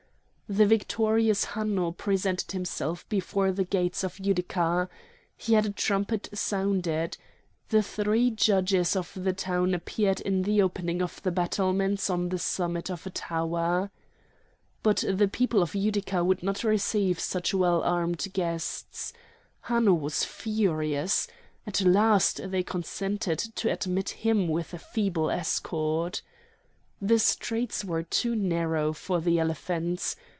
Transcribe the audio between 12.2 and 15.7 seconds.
the summit of a tower. But the people